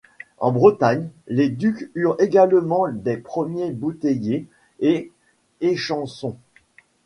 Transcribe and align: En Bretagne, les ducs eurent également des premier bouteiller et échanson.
En 0.39 0.51
Bretagne, 0.51 1.07
les 1.27 1.49
ducs 1.49 1.91
eurent 1.93 2.15
également 2.19 2.87
des 2.91 3.17
premier 3.17 3.69
bouteiller 3.69 4.47
et 4.79 5.11
échanson. 5.59 6.37